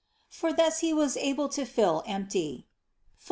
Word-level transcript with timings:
For 0.29 0.51
thus 0.51 0.79
He 0.79 0.91
was 0.93 1.15
able 1.15 1.47
to 1.49 1.61
empty 2.07 2.65
(Phil. 2.65 2.65